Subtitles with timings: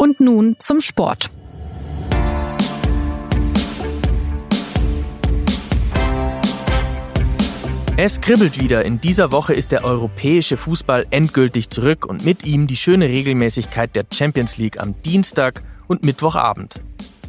[0.00, 1.28] Und nun zum Sport.
[7.96, 8.84] Es kribbelt wieder.
[8.84, 13.96] In dieser Woche ist der europäische Fußball endgültig zurück und mit ihm die schöne Regelmäßigkeit
[13.96, 16.80] der Champions League am Dienstag und Mittwochabend.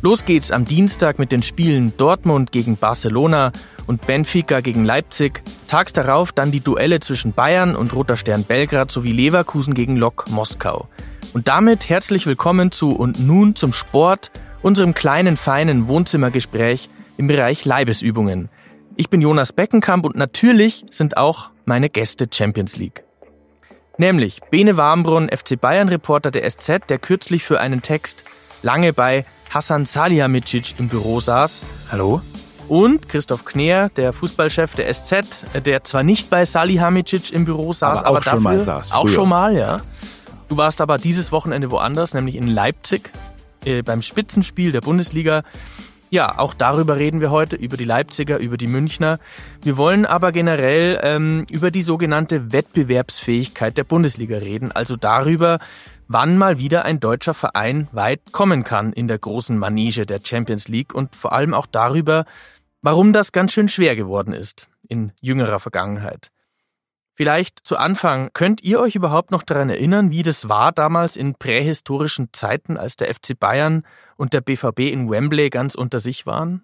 [0.04, 3.52] Los geht's am Dienstag mit den Spielen Dortmund gegen Barcelona
[3.88, 5.42] und Benfica gegen Leipzig.
[5.68, 10.30] Tags darauf dann die Duelle zwischen Bayern und Roter Stern Belgrad sowie Leverkusen gegen Lok
[10.30, 10.88] Moskau.
[11.34, 14.32] Und damit herzlich willkommen zu und nun zum Sport,
[14.64, 18.50] unserem kleinen feinen Wohnzimmergespräch im Bereich Leibesübungen.
[18.96, 23.04] Ich bin Jonas Beckenkamp und natürlich sind auch meine Gäste Champions League.
[23.98, 28.24] Nämlich Bene Warmbrunn, FC Bayern Reporter der SZ, der kürzlich für einen Text
[28.64, 31.62] lange bei Hassan Salihamidzic im Büro saß.
[31.92, 32.22] Hallo.
[32.68, 38.00] Und Christoph Kneer, der Fußballchef der SZ, der zwar nicht bei Salihamidzic im Büro saß,
[38.00, 38.92] aber, auch aber dafür schon mal saß.
[38.92, 39.14] Auch früher.
[39.14, 39.78] schon mal, ja.
[40.50, 43.12] Du warst aber dieses Wochenende woanders, nämlich in Leipzig,
[43.66, 45.44] äh, beim Spitzenspiel der Bundesliga.
[46.10, 49.20] Ja, auch darüber reden wir heute, über die Leipziger, über die Münchner.
[49.62, 55.60] Wir wollen aber generell ähm, über die sogenannte Wettbewerbsfähigkeit der Bundesliga reden, also darüber,
[56.08, 60.68] wann mal wieder ein deutscher Verein weit kommen kann in der großen Manege der Champions
[60.68, 62.26] League und vor allem auch darüber,
[62.82, 66.32] warum das ganz schön schwer geworden ist in jüngerer Vergangenheit.
[67.22, 71.36] Vielleicht zu Anfang, könnt ihr euch überhaupt noch daran erinnern, wie das war damals in
[71.36, 73.84] prähistorischen Zeiten, als der FC Bayern
[74.16, 76.64] und der BVB in Wembley ganz unter sich waren?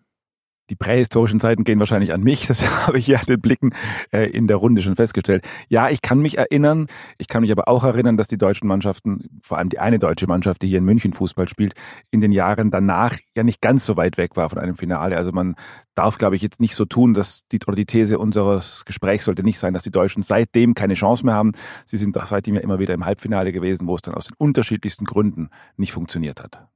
[0.70, 2.48] Die prähistorischen Zeiten gehen wahrscheinlich an mich.
[2.56, 3.72] Das habe ich ja den Blicken
[4.12, 5.46] äh, in der Runde schon festgestellt.
[5.68, 6.88] Ja, ich kann mich erinnern.
[7.18, 10.28] Ich kann mich aber auch erinnern, dass die deutschen Mannschaften, vor allem die eine deutsche
[10.28, 11.74] Mannschaft, die hier in München Fußball spielt,
[12.12, 15.18] in den Jahren danach ja nicht ganz so weit weg war von einem Finale.
[15.18, 15.56] Also man
[15.96, 19.44] darf, glaube ich, jetzt nicht so tun, dass die, oder die These unseres Gesprächs sollte
[19.44, 21.54] nicht sein, dass die Deutschen seitdem keine Chance mehr haben.
[21.86, 25.06] Sie sind seitdem ja immer wieder im Halbfinale gewesen, wo es dann aus den unterschiedlichsten
[25.06, 26.68] Gründen nicht funktioniert hat.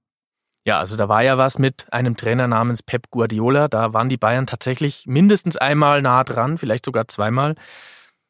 [0.65, 3.67] Ja, also da war ja was mit einem Trainer namens Pep Guardiola.
[3.67, 7.55] Da waren die Bayern tatsächlich mindestens einmal nah dran, vielleicht sogar zweimal.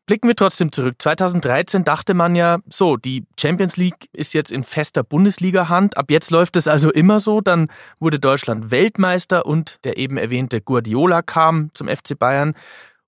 [0.05, 0.95] Blicken wir trotzdem zurück.
[0.97, 5.97] 2013 dachte man ja, so, die Champions League ist jetzt in fester Bundesliga-Hand.
[5.97, 7.41] Ab jetzt läuft es also immer so.
[7.41, 7.67] Dann
[7.99, 12.55] wurde Deutschland Weltmeister und der eben erwähnte Guardiola kam zum FC Bayern.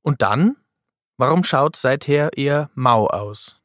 [0.03, 0.57] Und dann?
[1.17, 3.60] Warum schaut seither eher mau aus?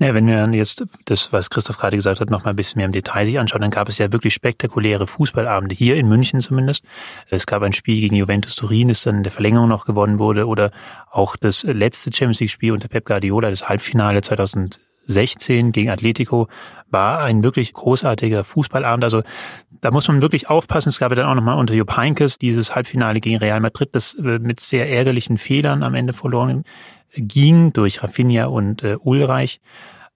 [0.00, 2.86] Ja, wenn wir jetzt das, was Christoph gerade gesagt hat, noch mal ein bisschen mehr
[2.86, 6.84] im Detail sich anschauen, dann gab es ja wirklich spektakuläre Fußballabende, hier in München zumindest.
[7.30, 10.46] Es gab ein Spiel gegen Juventus Turin, das dann in der Verlängerung noch gewonnen wurde,
[10.46, 10.70] oder
[11.10, 16.46] auch das letzte Champions League-Spiel unter Pep Guardiola, das Halbfinale 2016 gegen Atletico,
[16.92, 19.02] war ein wirklich großartiger Fußballabend.
[19.02, 19.22] Also
[19.80, 20.90] da muss man wirklich aufpassen.
[20.90, 24.14] Es gab ja dann auch nochmal unter Jupp Heynckes dieses Halbfinale gegen Real Madrid, das
[24.14, 26.62] äh, mit sehr ärgerlichen Fehlern am Ende verloren
[27.14, 29.60] ging durch Rafinha und äh, Ulreich.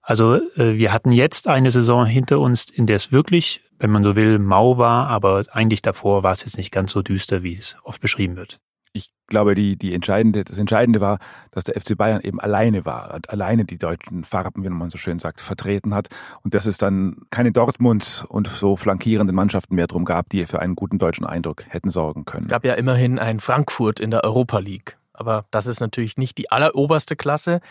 [0.01, 4.03] Also äh, wir hatten jetzt eine Saison hinter uns, in der es wirklich, wenn man
[4.03, 7.55] so will, mau war, aber eigentlich davor war es jetzt nicht ganz so düster, wie
[7.55, 8.59] es oft beschrieben wird.
[8.95, 11.17] Ich glaube, die, die entscheidende, das Entscheidende war,
[11.49, 15.17] dass der FC Bayern eben alleine war, alleine die deutschen Farben, wie man so schön
[15.17, 16.09] sagt, vertreten hat
[16.43, 20.59] und dass es dann keine Dortmunds und so flankierenden Mannschaften mehr drum gab, die für
[20.59, 22.43] einen guten deutschen Eindruck hätten sorgen können.
[22.43, 26.37] Es gab ja immerhin ein Frankfurt in der Europa League aber das ist natürlich nicht
[26.37, 27.61] die alleroberste Klasse.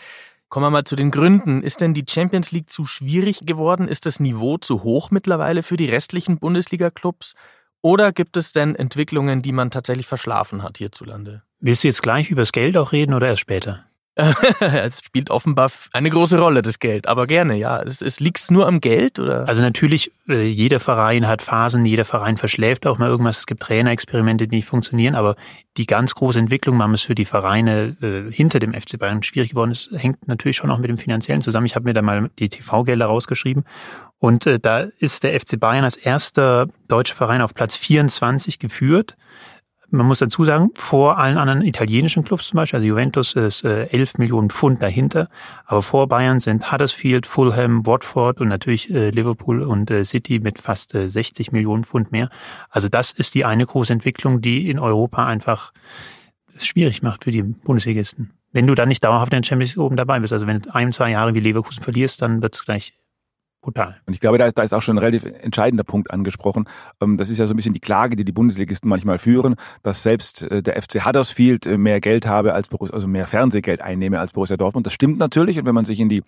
[0.49, 1.63] Kommen wir mal zu den Gründen.
[1.63, 3.87] Ist denn die Champions League zu schwierig geworden?
[3.87, 7.33] Ist das Niveau zu hoch mittlerweile für die restlichen Bundesliga-Clubs?
[7.81, 11.43] Oder gibt es denn Entwicklungen, die man tatsächlich verschlafen hat hierzulande?
[11.59, 13.85] Willst du jetzt gleich übers Geld auch reden oder erst später?
[14.59, 17.07] es spielt offenbar eine große Rolle, das Geld.
[17.07, 17.81] Aber gerne, ja.
[17.81, 19.47] Es, es liegt nur am Geld, oder?
[19.47, 23.39] Also natürlich, äh, jeder Verein hat Phasen, jeder Verein verschläft auch mal irgendwas.
[23.39, 25.15] Es gibt Trainerexperimente, die nicht funktionieren.
[25.15, 25.35] Aber
[25.77, 29.51] die ganz große Entwicklung, warum es für die Vereine äh, hinter dem FC Bayern schwierig
[29.51, 31.65] geworden ist, hängt natürlich schon auch mit dem Finanziellen zusammen.
[31.65, 33.63] Ich habe mir da mal die TV-Gelder rausgeschrieben.
[34.19, 39.15] Und äh, da ist der FC Bayern als erster deutscher Verein auf Platz 24 geführt
[39.93, 43.85] man muss dazu sagen, vor allen anderen italienischen Clubs zum Beispiel, also Juventus ist äh,
[43.85, 45.29] 11 Millionen Pfund dahinter,
[45.65, 50.57] aber vor Bayern sind Huddersfield, Fulham, Watford und natürlich äh, Liverpool und äh, City mit
[50.57, 52.29] fast äh, 60 Millionen Pfund mehr.
[52.69, 55.71] Also das ist die eine große Entwicklung, die in Europa einfach
[56.55, 58.31] es schwierig macht für die Bundesligisten.
[58.51, 60.73] Wenn du dann nicht dauerhaft in den Champions League oben dabei bist, also wenn du
[60.73, 62.93] ein, zwei Jahre wie Leverkusen verlierst, dann wird es gleich
[63.63, 63.95] brutal.
[64.05, 66.65] Und ich glaube, da, da ist auch schon ein relativ entscheidender Punkt angesprochen.
[67.01, 70.03] Ähm, das ist ja so ein bisschen die Klage, die die Bundesligisten manchmal führen, dass
[70.03, 74.19] selbst äh, der FC Huddersfield äh, mehr Geld habe als Borussia, also mehr Fernsehgeld einnehme
[74.19, 74.85] als Borussia Dortmund.
[74.85, 75.57] Das stimmt natürlich.
[75.57, 76.23] Und wenn man sich in die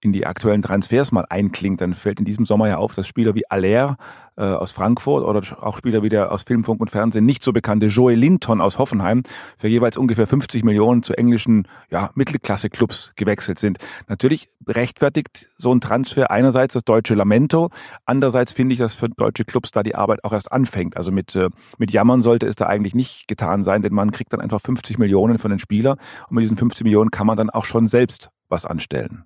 [0.00, 3.36] in die aktuellen Transfers mal einklingt, dann fällt in diesem Sommer ja auf, dass Spieler
[3.36, 3.96] wie Aller
[4.36, 7.52] äh, aus Frankfurt oder auch Spieler wie der aus Film, Funk und Fernsehen nicht so
[7.52, 9.22] bekannte Joey Linton aus Hoffenheim
[9.58, 13.78] für jeweils ungefähr 50 Millionen zu englischen ja, Mittelklasse-Clubs gewechselt sind.
[14.08, 17.70] Natürlich rechtfertigt so ein Transfer einerseits einerseits das deutsche Lamento,
[18.04, 20.96] andererseits finde ich, dass für deutsche Clubs da die Arbeit auch erst anfängt.
[20.96, 21.48] Also mit, äh,
[21.78, 24.98] mit Jammern sollte es da eigentlich nicht getan sein, denn man kriegt dann einfach 50
[24.98, 25.98] Millionen von den Spielern
[26.28, 29.24] und mit diesen 50 Millionen kann man dann auch schon selbst was anstellen.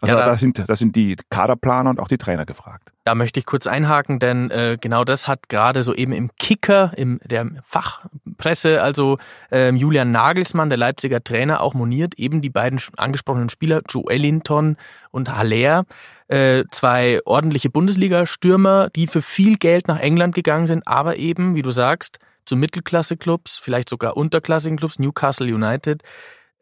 [0.00, 2.92] Also ja, da, das, sind, das sind die Kaderplaner und auch die Trainer gefragt.
[3.04, 6.92] Da möchte ich kurz einhaken, denn äh, genau das hat gerade so eben im Kicker,
[6.96, 9.18] im der Fachpresse, also
[9.52, 14.76] äh, Julian Nagelsmann, der Leipziger Trainer, auch moniert, eben die beiden angesprochenen Spieler, Joelinton
[15.10, 15.84] und Haller,
[16.26, 21.62] äh, zwei ordentliche Bundesliga-Stürmer, die für viel Geld nach England gegangen sind, aber eben, wie
[21.62, 26.02] du sagst, zu Mittelklasse-Clubs, vielleicht sogar unterklassigen Clubs, Newcastle United,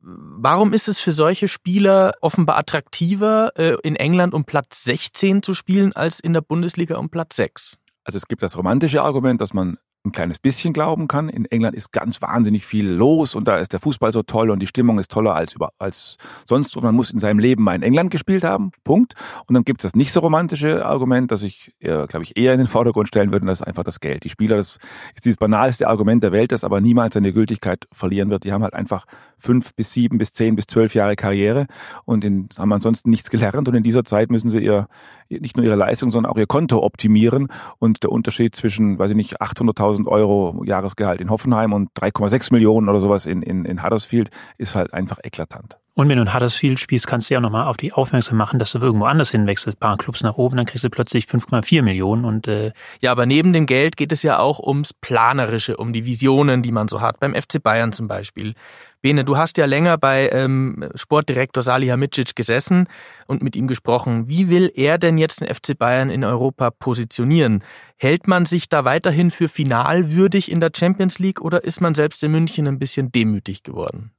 [0.08, 5.52] Warum ist es für solche Spieler offenbar attraktiver, äh, in England um Platz 16 zu
[5.52, 7.76] spielen, als in der Bundesliga um Platz 6?
[8.04, 11.28] Also es gibt das romantische Argument, dass man ein kleines bisschen glauben kann.
[11.28, 14.60] In England ist ganz wahnsinnig viel los und da ist der Fußball so toll und
[14.60, 16.76] die Stimmung ist toller als, über, als sonst.
[16.76, 18.70] Und man muss in seinem Leben mal in England gespielt haben.
[18.84, 19.14] Punkt.
[19.46, 22.52] Und dann gibt es das nicht so romantische Argument, das ich, äh, glaube ich, eher
[22.52, 24.24] in den Vordergrund stellen würde, und das ist einfach das Geld.
[24.24, 24.78] Die Spieler, das
[25.14, 28.44] ist dieses banalste Argument der Welt, das aber niemals seine Gültigkeit verlieren wird.
[28.44, 29.04] Die haben halt einfach
[29.38, 31.66] fünf bis sieben bis zehn bis zwölf Jahre Karriere
[32.04, 34.88] und in, haben ansonsten nichts gelernt und in dieser Zeit müssen sie ihr,
[35.28, 39.16] nicht nur ihre Leistung, sondern auch ihr Konto optimieren und der Unterschied zwischen, weiß ich
[39.16, 44.30] nicht, 800.000 Euro Jahresgehalt in Hoffenheim und 3,6 Millionen oder sowas in, in, in Huddersfield
[44.58, 45.78] ist halt einfach eklatant.
[45.98, 48.58] Und wenn du in Huddersfield spielst, kannst du ja auch nochmal auf die aufmerksam machen,
[48.58, 49.78] dass du irgendwo anders hinwechselst.
[49.78, 53.24] Ein paar Clubs nach oben, dann kriegst du plötzlich 5,4 Millionen und äh Ja, aber
[53.24, 57.00] neben dem Geld geht es ja auch ums Planerische, um die Visionen, die man so
[57.00, 57.18] hat.
[57.18, 58.52] Beim FC Bayern zum Beispiel.
[59.00, 62.88] Bene, du hast ja länger bei ähm, Sportdirektor Salihamidzic gesessen
[63.26, 64.28] und mit ihm gesprochen.
[64.28, 67.64] Wie will er denn jetzt den FC Bayern in Europa positionieren?
[67.96, 72.22] Hält man sich da weiterhin für finalwürdig in der Champions League oder ist man selbst
[72.22, 74.10] in München ein bisschen demütig geworden?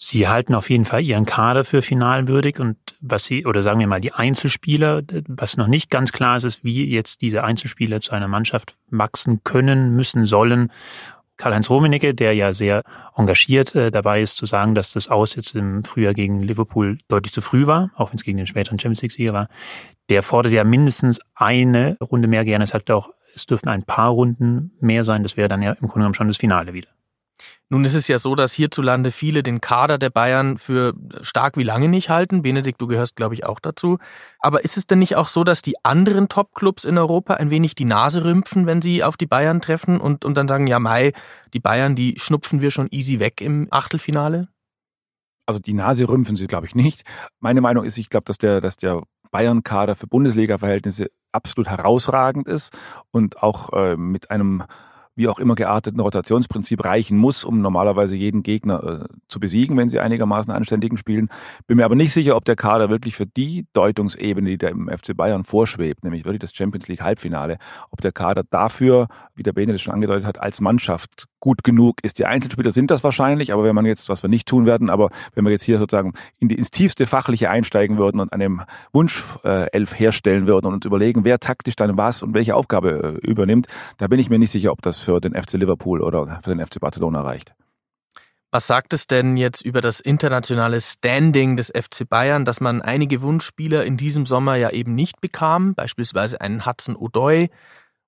[0.00, 3.88] Sie halten auf jeden Fall Ihren Kader für finalwürdig und was Sie, oder sagen wir
[3.88, 8.12] mal die Einzelspieler, was noch nicht ganz klar ist, ist, wie jetzt diese Einzelspieler zu
[8.12, 10.70] einer Mannschaft wachsen können, müssen, sollen.
[11.36, 12.82] Karl-Heinz Rummenigge, der ja sehr
[13.16, 17.32] engagiert äh, dabei ist, zu sagen, dass das Aus jetzt im Frühjahr gegen Liverpool deutlich
[17.32, 19.48] zu früh war, auch wenn es gegen den späteren Champions League-Sieger war,
[20.10, 24.72] der fordert ja mindestens eine Runde mehr gerne, sagt auch, es dürfen ein paar Runden
[24.80, 26.88] mehr sein, das wäre dann ja im Grunde genommen schon das Finale wieder.
[27.70, 31.64] Nun ist es ja so, dass hierzulande viele den Kader der Bayern für stark wie
[31.64, 32.42] lange nicht halten.
[32.42, 33.98] Benedikt, du gehörst, glaube ich, auch dazu.
[34.38, 37.74] Aber ist es denn nicht auch so, dass die anderen Top-Clubs in Europa ein wenig
[37.74, 41.12] die Nase rümpfen, wenn sie auf die Bayern treffen und, und dann sagen, ja, Mai,
[41.52, 44.48] die Bayern, die schnupfen wir schon easy weg im Achtelfinale?
[45.46, 47.04] Also die Nase rümpfen sie, glaube ich, nicht.
[47.40, 52.76] Meine Meinung ist, ich glaube, dass der, dass der Bayern-Kader für Bundesliga-Verhältnisse absolut herausragend ist
[53.10, 54.64] und auch äh, mit einem
[55.18, 59.88] wie auch immer gearteten Rotationsprinzip reichen muss, um normalerweise jeden Gegner äh, zu besiegen, wenn
[59.88, 61.28] sie einigermaßen anständigen spielen.
[61.66, 64.88] Bin mir aber nicht sicher, ob der Kader wirklich für die Deutungsebene, die da im
[64.88, 67.58] FC Bayern vorschwebt, nämlich wirklich das Champions League Halbfinale,
[67.90, 71.98] ob der Kader dafür, wie der Bene das schon angedeutet hat, als Mannschaft gut genug
[72.02, 72.18] ist.
[72.18, 75.10] Die Einzelspieler sind das wahrscheinlich, aber wenn man jetzt, was wir nicht tun werden, aber
[75.34, 78.62] wenn wir jetzt hier sozusagen in die, ins tiefste Fachliche einsteigen würden und einem
[78.92, 83.66] Wunschelf äh, herstellen würden und überlegen, wer taktisch dann was und welche Aufgabe äh, übernimmt,
[83.98, 86.64] da bin ich mir nicht sicher, ob das für den FC Liverpool oder für den
[86.64, 87.54] FC Barcelona reicht.
[88.50, 93.20] Was sagt es denn jetzt über das internationale Standing des FC Bayern, dass man einige
[93.20, 97.50] Wunschspieler in diesem Sommer ja eben nicht bekam, beispielsweise einen Hudson O'Doy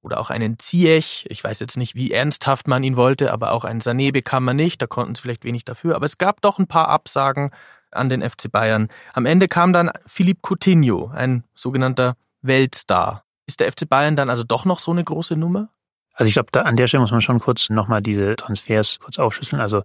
[0.02, 1.26] oder auch einen Ziyech.
[1.28, 4.56] Ich weiß jetzt nicht, wie ernsthaft man ihn wollte, aber auch einen Sané bekam man
[4.56, 5.96] nicht, da konnten sie vielleicht wenig dafür.
[5.96, 7.50] Aber es gab doch ein paar Absagen
[7.90, 8.88] an den FC Bayern.
[9.12, 13.24] Am Ende kam dann Philippe Coutinho, ein sogenannter Weltstar.
[13.46, 15.68] Ist der FC Bayern dann also doch noch so eine große Nummer?
[16.14, 19.60] Also ich glaube, an der Stelle muss man schon kurz nochmal diese Transfers kurz aufschlüsseln.
[19.60, 19.82] Also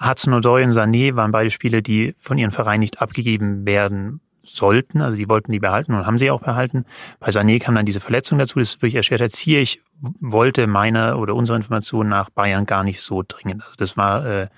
[0.00, 5.00] Hudson O'Doy und Sané waren beide Spiele, die von ihren Vereinen nicht abgegeben werden sollten.
[5.00, 6.84] Also die wollten die behalten und haben sie auch behalten.
[7.20, 8.58] Bei Sané kam dann diese Verletzung dazu.
[8.58, 9.20] Das ist wirklich erschwert.
[9.20, 9.80] Herr Zierich
[10.20, 13.62] wollte meiner oder unserer Information nach Bayern gar nicht so dringend.
[13.62, 14.48] Also das war äh,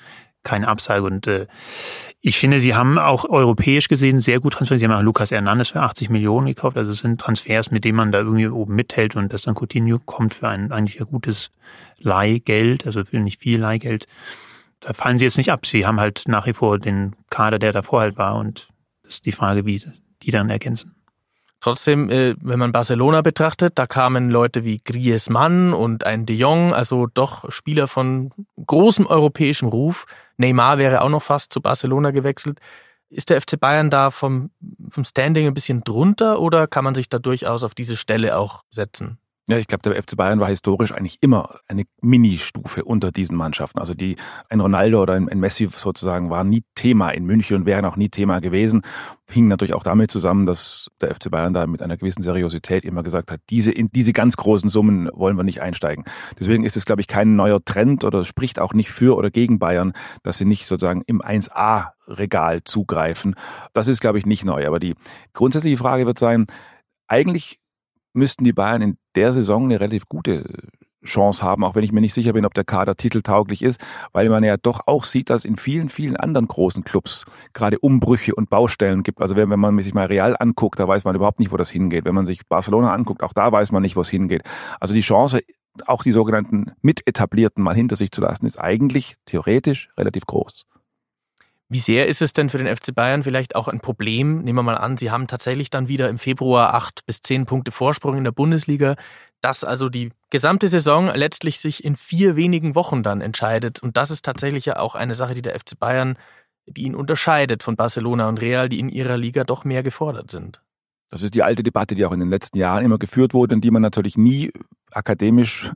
[0.43, 1.03] keine Absage.
[1.03, 1.47] Und äh,
[2.21, 4.81] ich finde, sie haben auch europäisch gesehen sehr gut transferiert.
[4.81, 6.77] Sie haben auch Lukas Hernandez für 80 Millionen gekauft.
[6.77, 9.99] Also es sind Transfers, mit denen man da irgendwie oben mithält und dass dann Coutinho
[10.05, 11.51] kommt für ein eigentlich ein gutes
[11.99, 14.07] Leihgeld, also für nicht viel Leihgeld.
[14.81, 15.67] Da fallen sie jetzt nicht ab.
[15.67, 18.37] Sie haben halt nach wie vor den Kader, der davor halt war.
[18.37, 18.69] Und
[19.09, 19.83] ist die Frage, wie
[20.23, 20.95] die dann ergänzen.
[21.61, 26.75] Trotzdem, äh, wenn man Barcelona betrachtet, da kamen Leute wie Griezmann und ein De Jong,
[26.75, 28.31] also doch Spieler von
[28.67, 30.05] großem europäischem Ruf.
[30.37, 32.61] Neymar wäre auch noch fast zu Barcelona gewechselt.
[33.09, 34.51] Ist der FC Bayern da vom,
[34.91, 38.63] vom Standing ein bisschen drunter oder kann man sich da durchaus auf diese Stelle auch
[38.71, 39.19] setzen?
[39.49, 43.79] Ja, ich glaube, der FC Bayern war historisch eigentlich immer eine Mini-Stufe unter diesen Mannschaften.
[43.79, 44.17] Also die,
[44.49, 48.09] ein Ronaldo oder ein, Messi sozusagen war nie Thema in München und wären auch nie
[48.09, 48.83] Thema gewesen.
[49.31, 53.05] Hing natürlich auch damit zusammen, dass der FC Bayern da mit einer gewissen Seriosität immer
[53.05, 56.05] gesagt hat, diese, in diese ganz großen Summen wollen wir nicht einsteigen.
[56.41, 59.61] Deswegen ist es, glaube ich, kein neuer Trend oder spricht auch nicht für oder gegen
[59.61, 59.93] Bayern,
[60.25, 63.37] dass sie nicht sozusagen im 1A Regal zugreifen.
[63.75, 64.67] Das ist, glaube ich, nicht neu.
[64.67, 64.97] Aber die
[65.35, 66.47] grundsätzliche Frage wird sein,
[67.07, 67.61] eigentlich
[68.17, 70.69] müssten die Bayern in der Saison eine relativ gute
[71.07, 73.81] Chance haben, auch wenn ich mir nicht sicher bin, ob der Kader titeltauglich ist,
[74.13, 78.35] weil man ja doch auch sieht, dass in vielen, vielen anderen großen Clubs gerade Umbrüche
[78.35, 79.21] und Baustellen gibt.
[79.21, 81.71] Also wenn, wenn man sich mal Real anguckt, da weiß man überhaupt nicht, wo das
[81.71, 82.05] hingeht.
[82.05, 84.43] Wenn man sich Barcelona anguckt, auch da weiß man nicht, wo es hingeht.
[84.81, 85.41] Also die Chance,
[85.87, 90.67] auch die sogenannten Mitetablierten mal hinter sich zu lassen, ist eigentlich theoretisch relativ groß.
[91.69, 94.43] Wie sehr ist es denn für den FC Bayern vielleicht auch ein Problem?
[94.43, 97.73] Nehmen wir mal an, Sie haben tatsächlich dann wieder im Februar acht bis zehn Punkte
[97.73, 98.95] Vorsprung in der Bundesliga,
[99.41, 103.83] dass also die gesamte Saison letztlich sich in vier wenigen Wochen dann entscheidet.
[103.83, 106.17] Und das ist tatsächlich ja auch eine Sache, die der FC Bayern,
[106.69, 110.61] die ihn unterscheidet von Barcelona und Real, die in ihrer Liga doch mehr gefordert sind.
[111.11, 113.63] Das ist die alte Debatte, die auch in den letzten Jahren immer geführt wurde und
[113.63, 114.53] die man natürlich nie
[114.97, 115.71] akademisch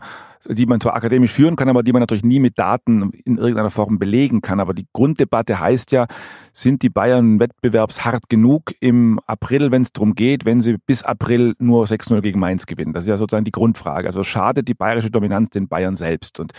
[0.48, 3.70] die man zwar akademisch führen kann, aber die man natürlich nie mit Daten in irgendeiner
[3.70, 4.58] Form belegen kann.
[4.58, 6.06] Aber die Grunddebatte heißt ja,
[6.52, 11.54] sind die Bayern wettbewerbshart genug im April, wenn es darum geht, wenn sie bis April
[11.58, 12.94] nur 6-0 gegen Mainz gewinnen?
[12.94, 14.08] Das ist ja sozusagen die Grundfrage.
[14.08, 16.40] Also schadet die bayerische Dominanz den Bayern selbst?
[16.40, 16.52] Und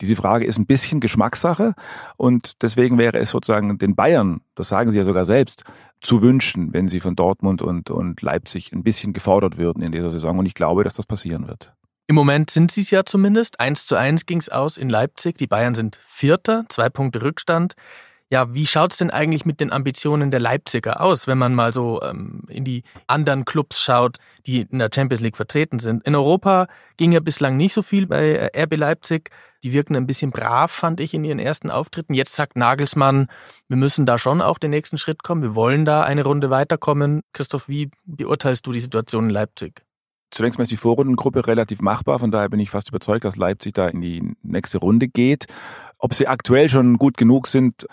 [0.00, 1.74] diese Frage ist ein bisschen Geschmackssache
[2.16, 5.64] und deswegen wäre es sozusagen den Bayern, das sagen sie ja sogar selbst,
[6.00, 10.10] zu wünschen, wenn sie von Dortmund und, und Leipzig ein bisschen gefordert würden in dieser
[10.10, 10.38] Saison.
[10.38, 11.72] Und ich glaube, dass das passieren wird.
[12.10, 13.60] Im Moment sind sie es ja zumindest.
[13.60, 15.36] Eins zu eins ging es aus in Leipzig.
[15.36, 17.74] Die Bayern sind Vierter, zwei Punkte Rückstand.
[18.30, 21.74] Ja, wie schaut es denn eigentlich mit den Ambitionen der Leipziger aus, wenn man mal
[21.74, 26.06] so ähm, in die anderen Clubs schaut, die in der Champions League vertreten sind?
[26.06, 29.30] In Europa ging ja bislang nicht so viel bei äh, RB Leipzig.
[29.62, 32.14] Die wirken ein bisschen brav, fand ich, in ihren ersten Auftritten.
[32.14, 33.28] Jetzt sagt Nagelsmann,
[33.68, 35.42] wir müssen da schon auch den nächsten Schritt kommen.
[35.42, 37.20] Wir wollen da eine Runde weiterkommen.
[37.34, 39.82] Christoph, wie beurteilst du die Situation in Leipzig?
[40.30, 43.74] Zunächst mal ist die Vorrundengruppe relativ machbar, von daher bin ich fast überzeugt, dass Leipzig
[43.74, 45.46] da in die nächste Runde geht.
[45.98, 47.86] Ob sie aktuell schon gut genug sind,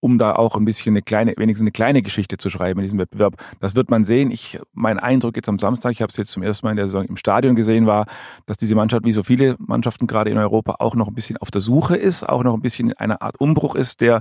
[0.00, 2.98] um da auch ein bisschen eine kleine, wenigstens eine kleine Geschichte zu schreiben in diesem
[2.98, 3.34] Wettbewerb.
[3.60, 4.30] Das wird man sehen.
[4.30, 6.86] Ich, mein Eindruck jetzt am Samstag, ich habe es jetzt zum ersten Mal in der
[6.86, 8.06] Saison im Stadion gesehen, war,
[8.46, 11.50] dass diese Mannschaft, wie so viele Mannschaften gerade in Europa, auch noch ein bisschen auf
[11.50, 14.20] der Suche ist, auch noch ein bisschen in einer Art Umbruch ist, der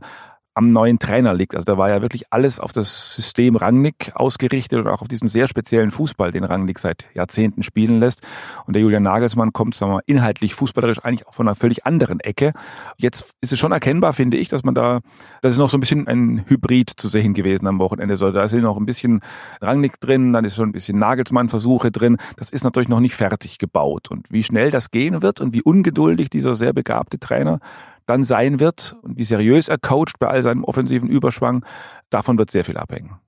[0.58, 1.54] am neuen Trainer liegt.
[1.54, 5.28] Also da war ja wirklich alles auf das System Rangnick ausgerichtet und auch auf diesen
[5.28, 8.26] sehr speziellen Fußball, den Rangnick seit Jahrzehnten spielen lässt.
[8.66, 11.86] Und der Julian Nagelsmann kommt, sagen wir mal, inhaltlich, fußballerisch eigentlich auch von einer völlig
[11.86, 12.54] anderen Ecke.
[12.98, 15.02] Jetzt ist es schon erkennbar, finde ich, dass man da,
[15.44, 18.18] das ist noch so ein bisschen ein Hybrid zu sehen gewesen am Wochenende.
[18.18, 19.22] So, da ist noch ein bisschen
[19.62, 22.18] Rangnick drin, dann ist schon ein bisschen Nagelsmann-Versuche drin.
[22.36, 24.10] Das ist natürlich noch nicht fertig gebaut.
[24.10, 27.60] Und wie schnell das gehen wird und wie ungeduldig dieser sehr begabte Trainer
[28.08, 31.64] dann sein wird und wie seriös er coacht bei all seinem offensiven Überschwang,
[32.10, 33.20] davon wird sehr viel abhängen.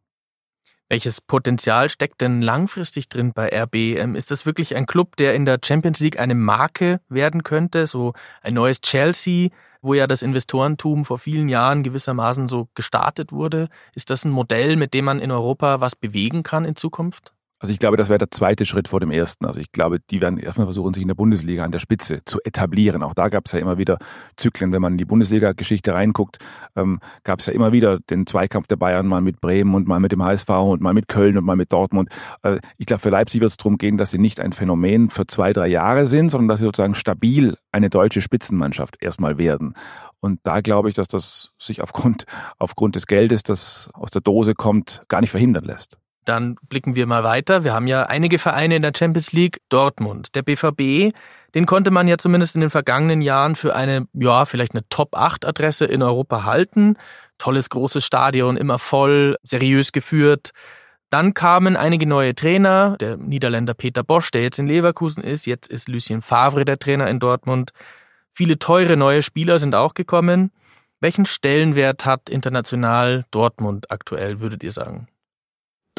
[0.92, 3.76] Welches Potenzial steckt denn langfristig drin bei RB?
[3.76, 7.86] Ähm, ist das wirklich ein Club, der in der Champions League eine Marke werden könnte?
[7.86, 9.50] So ein neues Chelsea,
[9.84, 13.70] wo ja das Investorentum vor vielen Jahren gewissermaßen so gestartet wurde.
[13.94, 17.34] Ist das ein Modell, mit dem man in Europa was bewegen kann in Zukunft?
[17.60, 19.46] Also ich glaube, das wäre der zweite Schritt vor dem ersten.
[19.46, 22.40] Also ich glaube, die werden erstmal versuchen, sich in der Bundesliga an der Spitze zu
[22.46, 23.04] etablieren.
[23.04, 23.98] Auch da gab es ja immer wieder
[24.38, 24.72] Zyklen.
[24.72, 26.38] Wenn man in die Bundesliga-Geschichte reinguckt,
[26.78, 30.00] ähm, gab es ja immer wieder den Zweikampf der Bayern mal mit Bremen und mal
[30.00, 32.10] mit dem HSV und mal mit Köln und mal mit Dortmund.
[32.44, 35.28] Äh, ich glaube, für Leipzig wird es darum gehen, dass sie nicht ein Phänomen für
[35.28, 39.74] zwei, drei Jahre sind, sondern dass sie sozusagen stabil eine deutsche Spitzenmannschaft erstmal werden.
[40.22, 42.26] Und da glaube ich, dass das sich aufgrund,
[42.58, 45.98] aufgrund des Geldes, das aus der Dose kommt, gar nicht verhindern lässt.
[46.30, 47.64] Dann blicken wir mal weiter.
[47.64, 49.62] Wir haben ja einige Vereine in der Champions League.
[49.70, 51.12] Dortmund, der BVB,
[51.56, 55.86] den konnte man ja zumindest in den vergangenen Jahren für eine, ja, vielleicht eine Top-8-Adresse
[55.86, 56.98] in Europa halten.
[57.40, 60.52] Tolles, großes Stadion, immer voll, seriös geführt.
[61.10, 65.66] Dann kamen einige neue Trainer, der Niederländer Peter Bosch, der jetzt in Leverkusen ist, jetzt
[65.66, 67.72] ist Lucien Favre der Trainer in Dortmund.
[68.32, 70.52] Viele teure neue Spieler sind auch gekommen.
[71.00, 75.08] Welchen Stellenwert hat international Dortmund aktuell, würdet ihr sagen?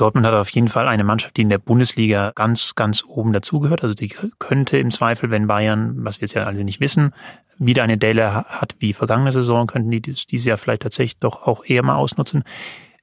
[0.00, 3.82] Dortmund hat auf jeden Fall eine Mannschaft, die in der Bundesliga ganz, ganz oben dazugehört.
[3.82, 7.12] Also die könnte im Zweifel, wenn Bayern, was wir jetzt ja alle nicht wissen,
[7.58, 11.64] wieder eine Delle hat wie vergangene Saison, könnten die dieses Jahr vielleicht tatsächlich doch auch
[11.64, 12.44] eher mal ausnutzen.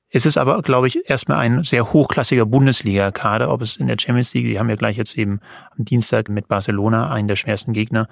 [0.09, 4.33] Es ist aber, glaube ich, erstmal ein sehr hochklassiger Bundesliga-Kader, ob es in der Champions
[4.33, 5.41] League, die haben ja gleich jetzt eben
[5.77, 8.07] am Dienstag mit Barcelona einen der schwersten Gegner,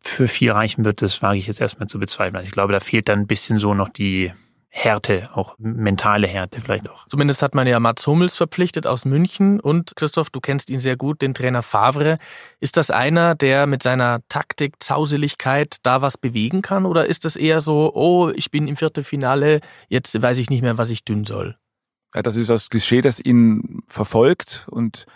[0.00, 2.36] für viel reichen wird, das wage ich jetzt erstmal zu bezweifeln.
[2.36, 4.32] Also ich glaube, da fehlt dann ein bisschen so noch die
[4.78, 7.08] Härte, auch mentale Härte vielleicht auch.
[7.08, 10.98] Zumindest hat man ja Mats Hummels verpflichtet aus München und Christoph, du kennst ihn sehr
[10.98, 12.16] gut, den Trainer Favre.
[12.60, 17.36] Ist das einer, der mit seiner Taktik, Zauseligkeit da was bewegen kann oder ist das
[17.36, 21.24] eher so, oh, ich bin im Viertelfinale, jetzt weiß ich nicht mehr, was ich tun
[21.24, 21.56] soll?
[22.14, 25.06] Ja, das ist das Klischee, das ihn verfolgt und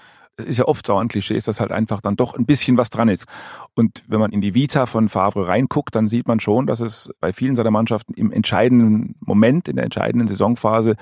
[0.44, 2.90] ist ja oft so ein Klischee, ist dass halt einfach dann doch ein bisschen was
[2.90, 3.26] dran ist.
[3.74, 7.10] Und wenn man in die Vita von Favre reinguckt, dann sieht man schon, dass es
[7.20, 10.96] bei vielen seiner Mannschaften im entscheidenden Moment, in der entscheidenden Saisonphase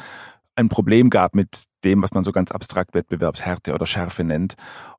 [0.56, 4.54] ein Problem gab mit dem, was man so ganz abstrakt Wettbewerbshärte oder Schärfe nennt.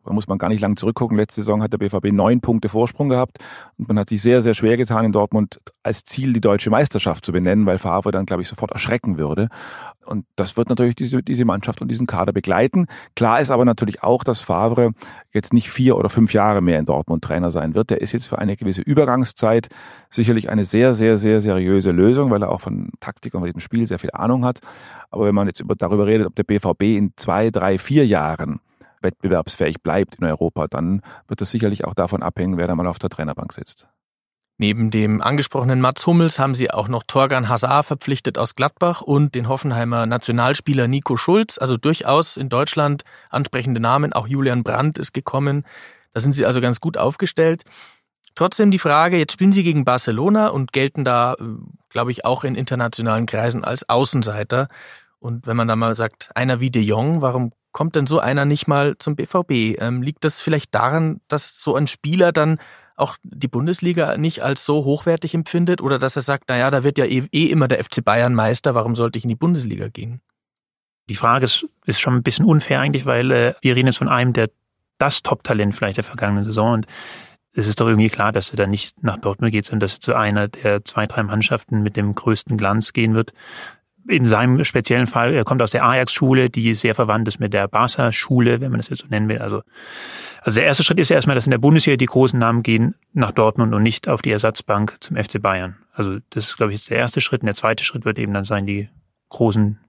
[0.05, 1.17] Da muss man gar nicht lang zurückgucken.
[1.17, 3.38] Letzte Saison hat der BVB neun Punkte Vorsprung gehabt
[3.77, 7.25] und man hat sich sehr, sehr schwer getan, in Dortmund als Ziel die deutsche Meisterschaft
[7.25, 9.50] zu benennen, weil Favre dann, glaube ich, sofort erschrecken würde.
[10.05, 12.88] Und das wird natürlich diese, diese Mannschaft und diesen Kader begleiten.
[13.15, 14.91] Klar ist aber natürlich auch, dass Favre
[15.31, 17.91] jetzt nicht vier oder fünf Jahre mehr in Dortmund Trainer sein wird.
[17.91, 19.67] Der ist jetzt für eine gewisse Übergangszeit
[20.09, 23.59] sicherlich eine sehr, sehr, sehr seriöse Lösung, weil er auch von Taktik und von dem
[23.59, 24.62] Spiel sehr viel Ahnung hat.
[25.12, 28.59] Aber wenn man jetzt über, darüber redet, ob der BVB in zwei, drei, vier Jahren
[29.01, 32.99] wettbewerbsfähig bleibt in Europa, dann wird das sicherlich auch davon abhängen, wer da mal auf
[32.99, 33.88] der Trainerbank sitzt.
[34.61, 39.33] Neben dem angesprochenen Mats Hummels haben sie auch noch Torgan Hazard verpflichtet aus Gladbach und
[39.33, 44.11] den Hoffenheimer Nationalspieler Nico Schulz, also durchaus in Deutschland ansprechende Namen.
[44.11, 45.65] Auch Julian Brandt ist gekommen.
[46.13, 47.63] Da sind sie also ganz gut aufgestellt.
[48.35, 51.43] Trotzdem die Frage, jetzt spielen sie gegen Barcelona und gelten da, äh,
[51.88, 54.67] glaube ich, auch in internationalen Kreisen als Außenseiter.
[55.19, 58.45] Und wenn man da mal sagt, einer wie De Jong, warum kommt denn so einer
[58.45, 59.79] nicht mal zum BVB?
[59.81, 62.57] Ähm, liegt das vielleicht daran, dass so ein Spieler dann
[62.95, 66.97] auch die Bundesliga nicht als so hochwertig empfindet oder dass er sagt, naja, da wird
[66.97, 70.21] ja eh, eh immer der FC Bayern Meister, warum sollte ich in die Bundesliga gehen?
[71.09, 74.09] Die Frage ist, ist schon ein bisschen unfair eigentlich, weil äh, wir reden jetzt von
[74.09, 74.49] einem, der
[74.97, 76.88] das Top-Talent vielleicht der vergangenen Saison und
[77.53, 79.99] es ist doch irgendwie klar, dass er dann nicht nach Dortmund geht, sondern dass er
[80.01, 83.33] zu einer der zwei, drei Mannschaften mit dem größten Glanz gehen wird
[84.09, 87.67] in seinem speziellen Fall, er kommt aus der Ajax-Schule, die sehr verwandt ist mit der
[87.67, 89.37] Barca-Schule, wenn man das jetzt so nennen will.
[89.37, 89.61] Also,
[90.41, 92.95] also der erste Schritt ist ja erstmal, dass in der Bundesliga die großen Namen gehen
[93.13, 95.77] nach Dortmund und nicht auf die Ersatzbank zum FC Bayern.
[95.93, 97.41] Also das ist, glaube ich, der erste Schritt.
[97.41, 98.89] Und der zweite Schritt wird eben dann sein, die
[99.29, 99.79] großen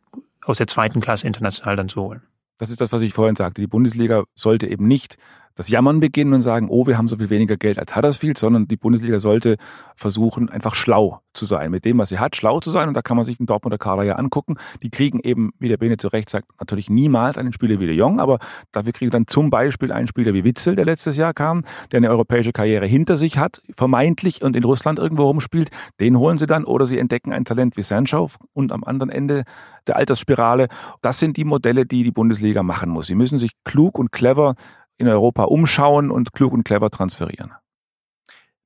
[0.44, 2.22] aus der zweiten Klasse international dann zu holen.
[2.58, 3.62] Das ist das, was ich vorhin sagte.
[3.62, 5.16] Die Bundesliga sollte eben nicht
[5.54, 8.66] das Jammern beginnen und sagen, oh, wir haben so viel weniger Geld als Huddersfield, sondern
[8.66, 9.57] die Bundesliga sollte
[9.94, 12.88] versuchen, einfach schlau zu sein, mit dem, was sie hat, schlau zu sein.
[12.88, 14.57] Und da kann man sich den Dortmunder Kader ja angucken.
[14.83, 17.94] Die kriegen eben, wie der Bene zu Recht sagt, natürlich niemals einen Spieler wie De
[17.94, 18.38] Jong, aber
[18.72, 22.11] dafür kriegen dann zum Beispiel einen Spieler wie Witzel, der letztes Jahr kam, der eine
[22.11, 25.70] europäische Karriere hinter sich hat, vermeintlich und in Russland irgendwo rumspielt.
[26.01, 29.44] Den holen sie dann oder sie entdecken ein Talent wie Sancho und am anderen Ende
[29.87, 30.68] der Altersspirale.
[31.03, 33.07] Das sind die Modelle, die die Bundesliga machen muss.
[33.07, 34.55] Sie müssen sich klug und clever
[35.00, 37.52] in Europa umschauen und klug und clever transferieren.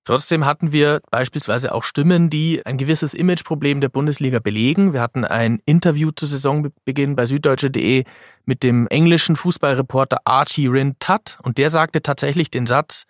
[0.06, 4.92] Trotzdem hatten wir beispielsweise auch Stimmen, die ein gewisses Imageproblem der Bundesliga belegen.
[4.92, 8.04] Wir hatten ein Interview zu Saisonbeginn bei süddeutsche.de
[8.44, 13.06] mit dem englischen Fußballreporter Archie Rin Tutt und der sagte tatsächlich den Satz,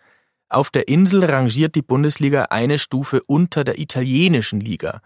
[0.48, 5.00] auf der Insel rangiert die Bundesliga eine Stufe unter der italienischen Liga.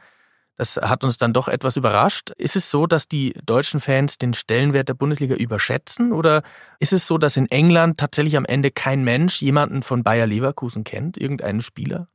[0.59, 2.31] Das hat uns dann doch etwas überrascht.
[2.37, 6.43] Ist es so, dass die deutschen Fans den Stellenwert der Bundesliga überschätzen oder
[6.81, 10.83] ist es so, dass in England tatsächlich am Ende kein Mensch jemanden von Bayer Leverkusen
[10.83, 12.09] kennt, irgendeinen Spieler?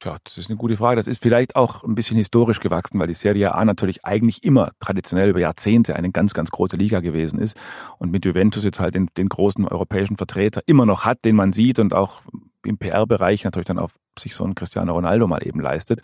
[0.00, 0.96] Tja, das ist eine gute Frage.
[0.96, 4.70] Das ist vielleicht auch ein bisschen historisch gewachsen, weil die Serie A natürlich eigentlich immer
[4.78, 7.56] traditionell über Jahrzehnte eine ganz, ganz große Liga gewesen ist
[7.98, 11.52] und mit Juventus jetzt halt den, den großen europäischen Vertreter immer noch hat, den man
[11.52, 12.20] sieht und auch
[12.64, 16.00] im PR-Bereich natürlich dann auf sich so ein Cristiano Ronaldo mal eben leistet.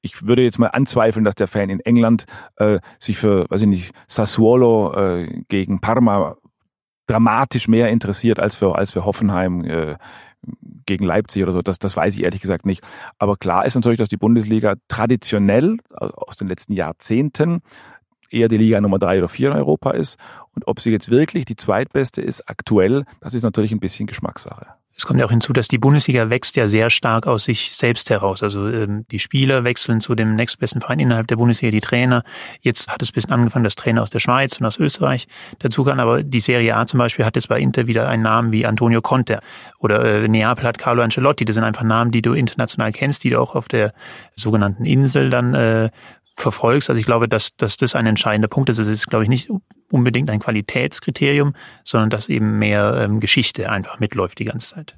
[0.00, 2.24] Ich würde jetzt mal anzweifeln, dass der Fan in England
[2.56, 6.36] äh, sich für, weiß ich nicht, Sassuolo äh, gegen Parma
[7.06, 9.96] dramatisch mehr interessiert als für, als für Hoffenheim äh,
[10.86, 11.62] gegen Leipzig oder so.
[11.62, 12.82] Das, das weiß ich ehrlich gesagt nicht.
[13.18, 17.60] Aber klar ist natürlich, dass die Bundesliga traditionell aus den letzten Jahrzehnten
[18.32, 20.18] eher die Liga Nummer drei oder vier in Europa ist.
[20.54, 24.66] Und ob sie jetzt wirklich die zweitbeste ist aktuell, das ist natürlich ein bisschen Geschmackssache.
[24.94, 28.10] Es kommt ja auch hinzu, dass die Bundesliga wächst ja sehr stark aus sich selbst
[28.10, 28.42] heraus.
[28.42, 32.22] Also ähm, die Spieler wechseln zu dem nächstbesten Verein innerhalb der Bundesliga, die Trainer.
[32.60, 35.28] Jetzt hat es ein bisschen angefangen, dass Trainer aus der Schweiz und aus Österreich
[35.60, 35.98] dazu kann.
[35.98, 39.00] Aber die Serie A zum Beispiel hat jetzt bei Inter wieder einen Namen wie Antonio
[39.00, 39.40] Conte
[39.78, 41.46] oder äh, Neapel hat Carlo Ancelotti.
[41.46, 43.94] Das sind einfach Namen, die du international kennst, die du auch auf der
[44.36, 45.90] sogenannten Insel dann äh,
[46.34, 46.90] verfolgst.
[46.90, 48.78] Also ich glaube, dass, dass das ein entscheidender Punkt ist.
[48.78, 49.50] Es ist, glaube ich, nicht
[49.90, 54.96] unbedingt ein Qualitätskriterium, sondern dass eben mehr ähm, Geschichte einfach mitläuft die ganze Zeit.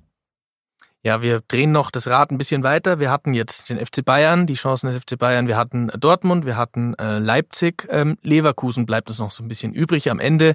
[1.02, 2.98] Ja, wir drehen noch das Rad ein bisschen weiter.
[2.98, 5.46] Wir hatten jetzt den FC Bayern, die Chancen des FC Bayern.
[5.46, 7.86] Wir hatten Dortmund, wir hatten äh, Leipzig.
[7.90, 10.54] Ähm, Leverkusen bleibt uns noch so ein bisschen übrig am Ende.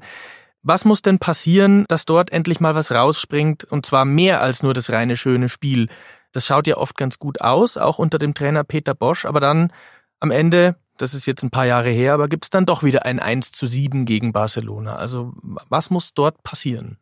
[0.63, 4.73] Was muss denn passieren, dass dort endlich mal was rausspringt und zwar mehr als nur
[4.73, 5.87] das reine schöne Spiel?
[6.31, 9.71] Das schaut ja oft ganz gut aus, auch unter dem Trainer Peter Bosch, aber dann
[10.19, 13.05] am Ende das ist jetzt ein paar Jahre her, aber gibt es dann doch wieder
[13.05, 14.97] ein 1 zu 7 gegen Barcelona.
[14.97, 16.97] Also was muss dort passieren?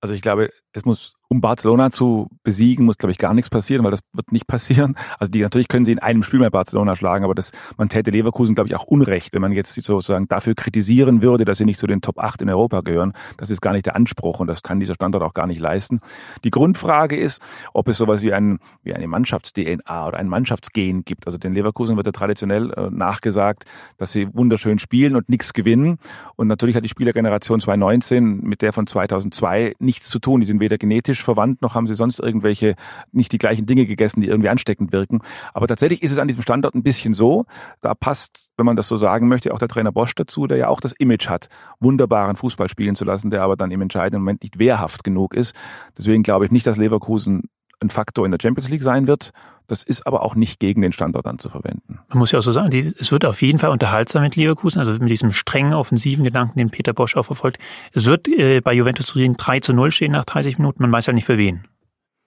[0.00, 3.84] Also ich glaube, es muss um Barcelona zu besiegen, muss, glaube ich, gar nichts passieren,
[3.84, 4.96] weil das wird nicht passieren.
[5.20, 8.10] Also die natürlich können sie in einem Spiel mal Barcelona schlagen, aber das, man täte
[8.10, 11.78] Leverkusen, glaube ich, auch Unrecht, wenn man jetzt sozusagen dafür kritisieren würde, dass sie nicht
[11.78, 13.12] zu den Top 8 in Europa gehören.
[13.36, 16.00] Das ist gar nicht der Anspruch und das kann dieser Standort auch gar nicht leisten.
[16.42, 17.40] Die Grundfrage ist,
[17.74, 21.26] ob es sowas wie, ein, wie eine Mannschafts-DNA oder ein Mannschaftsgen gibt.
[21.26, 23.66] Also den Leverkusen wird ja traditionell äh, nachgesagt,
[23.98, 25.98] dass sie wunderschön spielen und nichts gewinnen.
[26.34, 30.40] Und natürlich hat die Spielergeneration 2019 mit der von 2002 nichts zu tun.
[30.40, 32.74] Die sind weder genetisch genetisch verwandt, noch haben sie sonst irgendwelche
[33.12, 35.20] nicht die gleichen Dinge gegessen, die irgendwie ansteckend wirken.
[35.54, 37.44] Aber tatsächlich ist es an diesem Standort ein bisschen so.
[37.80, 40.68] Da passt, wenn man das so sagen möchte, auch der Trainer Bosch dazu, der ja
[40.68, 44.42] auch das Image hat, wunderbaren Fußball spielen zu lassen, der aber dann im entscheidenden Moment
[44.42, 45.54] nicht wehrhaft genug ist.
[45.96, 47.48] Deswegen glaube ich nicht, dass Leverkusen
[47.80, 49.32] ein Faktor in der Champions League sein wird.
[49.66, 52.00] Das ist aber auch nicht gegen den Standort dann zu verwenden.
[52.08, 54.92] Man muss ja auch so sagen, es wird auf jeden Fall unterhaltsam mit Leverkusen, also
[54.92, 57.58] mit diesem strengen offensiven Gedanken, den Peter Bosch auch verfolgt.
[57.92, 61.06] Es wird äh, bei Juventus Turin 3 zu 0 stehen nach 30 Minuten, man weiß
[61.06, 61.68] ja nicht für wen.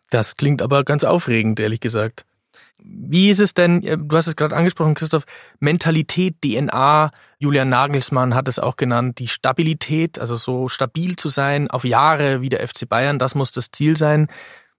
[0.09, 2.25] Das klingt aber ganz aufregend, ehrlich gesagt.
[2.81, 5.25] Wie ist es denn, äh, du hast es gerade angesprochen, Christoph,
[5.59, 11.69] Mentalität, DNA, Julian Nagelsmann hat es auch genannt, die Stabilität, also so stabil zu sein,
[11.69, 14.27] auf Jahre wie der FC Bayern, das muss das Ziel sein.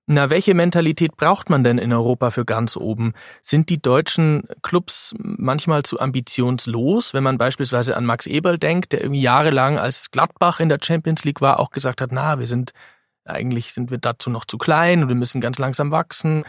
[0.07, 3.15] Na, welche Mentalität braucht man denn in Europa für ganz oben?
[3.41, 9.01] Sind die deutschen Clubs manchmal zu ambitionslos, wenn man beispielsweise an Max Eberl denkt, der
[9.01, 12.73] irgendwie jahrelang als Gladbach in der Champions League war, auch gesagt hat, na, wir sind
[13.25, 16.45] eigentlich sind wir dazu noch zu klein und wir müssen ganz langsam wachsen.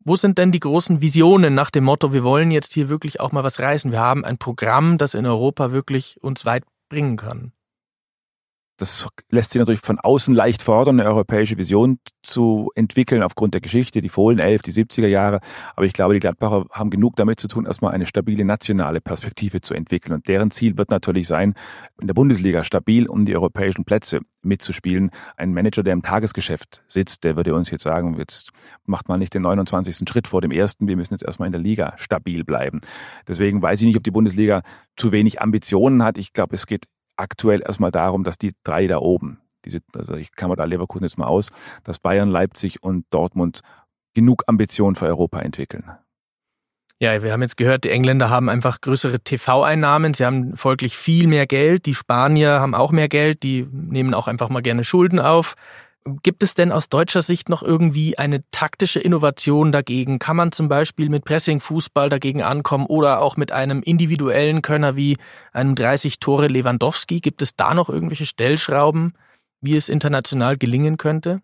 [0.00, 3.32] Wo sind denn die großen Visionen nach dem Motto, wir wollen jetzt hier wirklich auch
[3.32, 3.92] mal was reißen?
[3.92, 7.52] Wir haben ein Programm, das in Europa wirklich uns weit bringen kann.
[8.78, 13.62] Das lässt sich natürlich von außen leicht fordern, eine europäische Vision zu entwickeln aufgrund der
[13.62, 15.40] Geschichte, die Fohlen 11, die 70er Jahre.
[15.74, 19.62] Aber ich glaube, die Gladbacher haben genug damit zu tun, erstmal eine stabile nationale Perspektive
[19.62, 20.12] zu entwickeln.
[20.12, 21.54] Und deren Ziel wird natürlich sein,
[22.00, 25.10] in der Bundesliga stabil um die europäischen Plätze mitzuspielen.
[25.36, 28.50] Ein Manager, der im Tagesgeschäft sitzt, der würde uns jetzt sagen, jetzt
[28.84, 30.08] macht man nicht den 29.
[30.08, 30.86] Schritt vor dem ersten.
[30.86, 32.80] Wir müssen jetzt erstmal in der Liga stabil bleiben.
[33.26, 34.62] Deswegen weiß ich nicht, ob die Bundesliga
[34.96, 36.18] zu wenig Ambitionen hat.
[36.18, 36.84] Ich glaube, es geht
[37.16, 41.18] aktuell erstmal darum, dass die drei da oben, diese, also ich mir da Leverkusen jetzt
[41.18, 41.50] mal aus,
[41.84, 43.60] dass Bayern, Leipzig und Dortmund
[44.14, 45.90] genug Ambitionen für Europa entwickeln.
[46.98, 51.26] Ja, wir haben jetzt gehört, die Engländer haben einfach größere TV-Einnahmen, sie haben folglich viel
[51.26, 55.18] mehr Geld, die Spanier haben auch mehr Geld, die nehmen auch einfach mal gerne Schulden
[55.18, 55.56] auf.
[56.22, 60.20] Gibt es denn aus deutscher Sicht noch irgendwie eine taktische Innovation dagegen?
[60.20, 65.16] Kann man zum Beispiel mit Pressing-Fußball dagegen ankommen oder auch mit einem individuellen Könner wie
[65.52, 67.20] einem 30 Tore Lewandowski?
[67.20, 69.14] Gibt es da noch irgendwelche Stellschrauben,
[69.60, 71.42] wie es international gelingen könnte?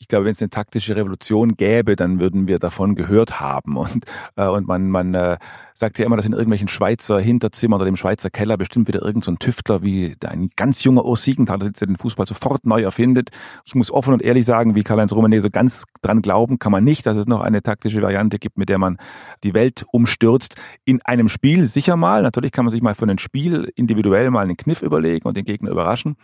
[0.00, 3.76] Ich glaube, wenn es eine taktische Revolution gäbe, dann würden wir davon gehört haben.
[3.76, 5.38] Und, äh, und man, man äh,
[5.74, 9.34] sagt ja immer, dass in irgendwelchen Schweizer Hinterzimmern oder dem Schweizer Keller bestimmt wieder irgendein
[9.34, 13.28] so Tüftler wie ein ganz junger Urs Siegenthaler, der den Fußball sofort neu erfindet.
[13.66, 16.82] Ich muss offen und ehrlich sagen, wie Karl-Heinz Rummenigge so ganz dran glauben kann man
[16.82, 18.96] nicht, dass es noch eine taktische Variante gibt, mit der man
[19.44, 20.56] die Welt umstürzt.
[20.86, 22.22] In einem Spiel sicher mal.
[22.22, 25.44] Natürlich kann man sich mal für ein Spiel individuell mal einen Kniff überlegen und den
[25.44, 26.16] Gegner überraschen.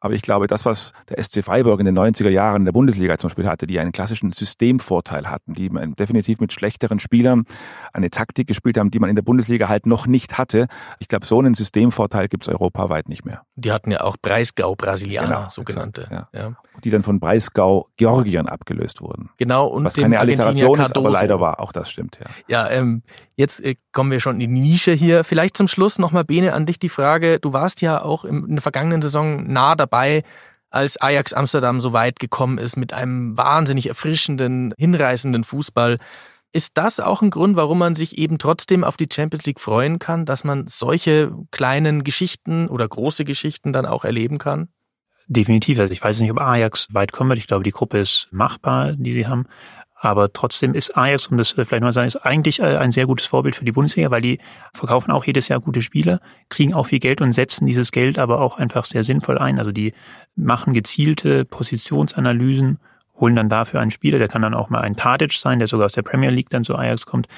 [0.00, 3.18] Aber ich glaube, das, was der SC Freiburg in den 90er Jahren in der Bundesliga
[3.20, 7.44] zum Beispiel hatte, die einen klassischen Systemvorteil hatten, die definitiv mit schlechteren Spielern
[7.92, 10.66] eine Taktik gespielt haben, die man in der Bundesliga halt noch nicht hatte.
[10.98, 13.42] Ich glaube, so einen Systemvorteil gibt es europaweit nicht mehr.
[13.54, 16.08] Die hatten ja auch Breisgau-Brasilianer, genau, sogenannte.
[16.10, 16.28] ja.
[16.32, 16.56] Ja.
[16.84, 19.30] Die dann von Breisgau-Georgiern abgelöst wurden.
[19.36, 21.60] Genau, und Was keine Alliteration ist, aber leider war.
[21.60, 22.26] Auch das stimmt, ja.
[22.48, 23.02] Ja, ähm,
[23.36, 25.24] jetzt äh, kommen wir schon in die Nische hier.
[25.24, 27.38] Vielleicht zum Schluss nochmal, Bene, an dich die Frage.
[27.38, 30.22] Du warst ja auch in der vergangenen Saison nah dabei,
[30.70, 35.98] als Ajax Amsterdam so weit gekommen ist mit einem wahnsinnig erfrischenden, hinreißenden Fußball.
[36.52, 39.98] Ist das auch ein Grund, warum man sich eben trotzdem auf die Champions League freuen
[39.98, 44.68] kann, dass man solche kleinen Geschichten oder große Geschichten dann auch erleben kann?
[45.28, 45.78] Definitiv.
[45.78, 47.38] Also ich weiß nicht, ob Ajax weit kommen wird.
[47.38, 49.46] Ich glaube, die Gruppe ist machbar, die sie haben.
[50.02, 53.06] Aber trotzdem ist Ajax, um das vielleicht mal zu sagen, ist eigentlich äh, ein sehr
[53.06, 54.40] gutes Vorbild für die Bundesliga, weil die
[54.72, 58.40] verkaufen auch jedes Jahr gute Spieler, kriegen auch viel Geld und setzen dieses Geld aber
[58.40, 59.58] auch einfach sehr sinnvoll ein.
[59.58, 59.92] Also die
[60.36, 62.78] machen gezielte Positionsanalysen,
[63.14, 65.86] holen dann dafür einen Spieler, der kann dann auch mal ein Tadic sein, der sogar
[65.86, 67.28] aus der Premier League dann zu Ajax kommt.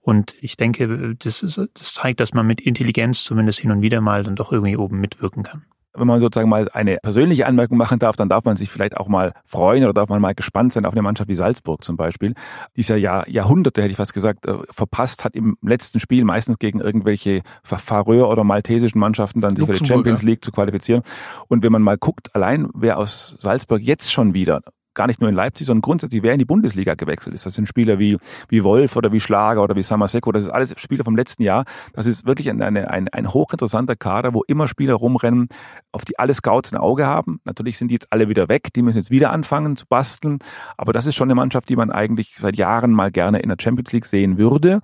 [0.00, 4.00] Und ich denke, das, ist, das zeigt, dass man mit Intelligenz zumindest hin und wieder
[4.00, 7.98] mal dann doch irgendwie oben mitwirken kann wenn man sozusagen mal eine persönliche Anmerkung machen
[7.98, 10.86] darf, dann darf man sich vielleicht auch mal freuen oder darf man mal gespannt sein
[10.86, 12.34] auf eine Mannschaft wie Salzburg zum Beispiel,
[12.76, 16.24] die es ja Jahr, Jahrhunderte, hätte ich fast gesagt, äh, verpasst hat im letzten Spiel
[16.24, 21.02] meistens gegen irgendwelche Faröer oder maltesischen Mannschaften dann sich für die Champions League zu qualifizieren.
[21.48, 24.60] Und wenn man mal guckt, allein wer aus Salzburg jetzt schon wieder
[24.94, 27.46] gar nicht nur in Leipzig, sondern grundsätzlich, wer in die Bundesliga gewechselt ist.
[27.46, 30.32] Das sind Spieler wie, wie Wolf oder wie Schlager oder wie Samaseko.
[30.32, 31.64] Das ist alles Spieler vom letzten Jahr.
[31.92, 35.48] Das ist wirklich ein, eine, ein, ein hochinteressanter Kader, wo immer Spieler rumrennen,
[35.92, 37.40] auf die alle Scouts ein Auge haben.
[37.44, 38.72] Natürlich sind die jetzt alle wieder weg.
[38.74, 40.38] Die müssen jetzt wieder anfangen zu basteln.
[40.76, 43.56] Aber das ist schon eine Mannschaft, die man eigentlich seit Jahren mal gerne in der
[43.60, 44.80] Champions League sehen würde.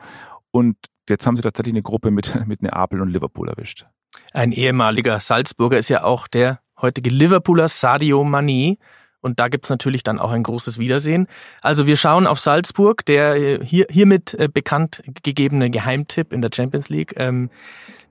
[0.51, 0.77] Und
[1.09, 3.87] jetzt haben sie tatsächlich eine Gruppe mit, mit Neapel und Liverpool erwischt.
[4.33, 8.79] Ein ehemaliger Salzburger ist ja auch der heutige Liverpooler Sadio Mani.
[9.21, 11.27] Und da gibt's natürlich dann auch ein großes Wiedersehen.
[11.61, 16.51] Also wir schauen auf Salzburg, der äh, hier, hiermit äh, bekannt gegebene Geheimtipp in der
[16.55, 17.15] Champions League.
[17.17, 17.51] Ähm,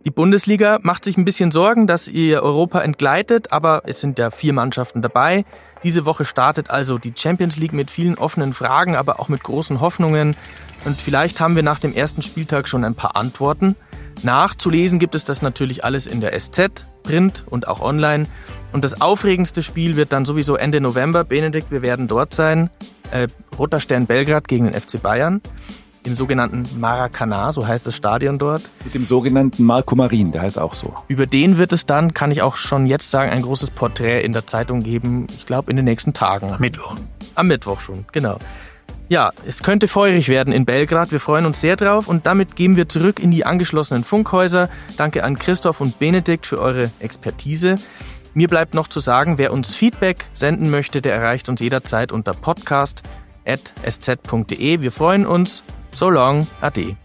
[0.06, 4.32] die Bundesliga macht sich ein bisschen Sorgen, dass ihr Europa entgleitet, aber es sind ja
[4.32, 5.43] vier Mannschaften dabei.
[5.84, 9.80] Diese Woche startet also die Champions League mit vielen offenen Fragen, aber auch mit großen
[9.80, 10.36] Hoffnungen.
[10.86, 13.76] Und vielleicht haben wir nach dem ersten Spieltag schon ein paar Antworten.
[14.24, 18.28] Nachzulesen gibt es das natürlich alles in der SZ, Print und auch online.
[18.71, 21.23] Und das aufregendste Spiel wird dann sowieso Ende November.
[21.23, 22.69] Benedikt, wir werden dort sein.
[23.12, 23.27] Äh,
[23.58, 25.41] Roter Stern Belgrad gegen den FC Bayern.
[26.03, 28.62] Im sogenannten Maracanã, so heißt das Stadion dort.
[28.86, 30.93] Mit dem sogenannten Marco Marin, der heißt auch so.
[31.08, 34.32] Über den wird es dann, kann ich auch schon jetzt sagen, ein großes Porträt in
[34.32, 35.27] der Zeitung geben.
[35.36, 36.51] Ich glaube in den nächsten Tagen.
[36.51, 36.95] Am Mittwoch.
[37.36, 38.38] Am Mittwoch schon, genau.
[39.10, 41.12] Ja, es könnte feurig werden in Belgrad.
[41.12, 44.69] Wir freuen uns sehr drauf und damit gehen wir zurück in die angeschlossenen Funkhäuser.
[44.97, 47.75] Danke an Christoph und Benedikt für eure Expertise.
[48.38, 52.34] Mir bleibt noch zu sagen, wer uns Feedback senden möchte, der erreicht uns jederzeit unter
[52.34, 54.80] podcast.sz.de.
[54.80, 55.63] Wir freuen uns.
[55.91, 56.45] So long.
[56.62, 56.97] Ade.